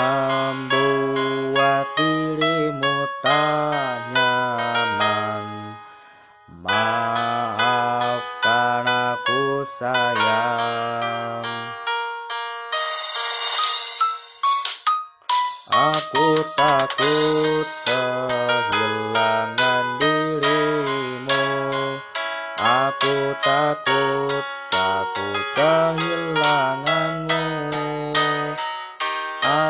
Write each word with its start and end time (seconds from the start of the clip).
membuat 0.00 1.84
dirimu 1.96 2.96
tak 3.20 4.00
nyaman. 4.16 5.76
Maafkan 6.64 8.84
aku 8.88 9.64
sayang. 9.76 11.44
Aku 15.70 16.42
takut 16.58 17.68
kehilangan 17.86 19.86
dirimu. 20.02 21.46
Aku 22.58 23.14
takut, 23.40 24.44
takut 24.72 25.42
kehilanganmu. 25.54 27.59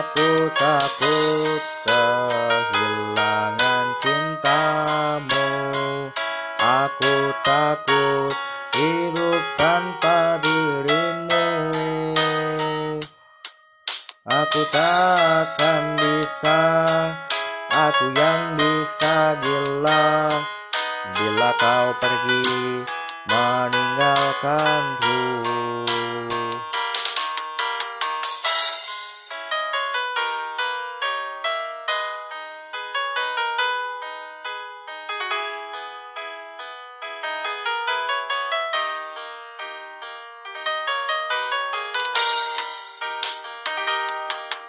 Aku 0.00 0.48
takut 0.56 1.60
kehilangan 1.84 3.86
cintamu. 4.00 5.52
Aku 6.56 7.14
takut 7.44 8.32
hidup 8.80 9.44
tanpa 9.60 10.40
dirimu. 10.40 11.48
Aku 14.24 14.60
takkan 14.72 16.00
bisa, 16.00 16.64
aku 17.68 18.08
yang 18.16 18.56
bisa 18.56 19.36
gila 19.44 20.32
bila 21.12 21.52
kau 21.60 21.92
pergi 22.00 22.79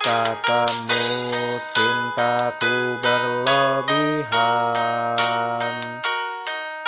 Katamu 0.02 1.06
cintaku 1.78 2.98
berlebihan. 3.06 4.42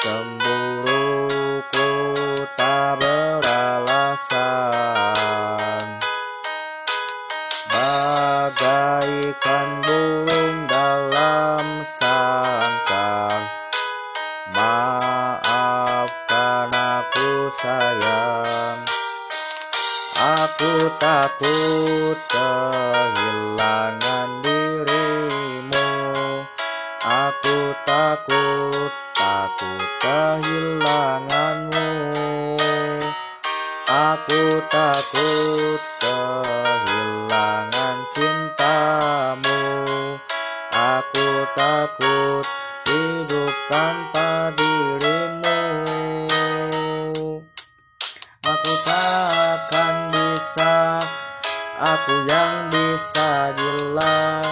Cemburuku 0.02 1.94
tak 2.58 2.97
beralasan. 2.97 4.33
Bagaikan 7.70 9.70
burung 9.86 10.66
dalam 10.66 11.86
sancang 11.86 13.45
Maafkan 14.49 15.54
aku 16.73 17.54
sayang 17.61 18.92
Aku 20.23 20.88
takut 21.04 22.16
kehilangan 22.32 24.30
dirimu. 24.39 25.84
Aku 27.04 27.76
takut, 27.84 28.88
takut 29.12 29.83
kehilanganmu. 30.00 31.92
Aku 33.83 34.64
takut 34.72 35.82
kehilangan 36.00 37.98
cintamu. 38.16 39.60
Aku 40.72 41.44
takut 41.52 42.48
hidup 42.88 43.52
tanpa 43.67 44.56
dirimu 44.56 45.42
aku 52.03 52.27
yang 52.27 52.67
bisa 52.67 53.55
gila. 53.55 54.43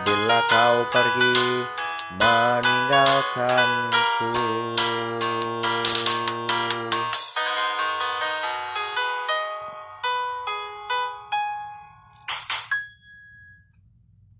Bila 0.00 0.40
kau 0.48 0.80
pergi 0.88 1.68
meninggalkanku 2.16 3.89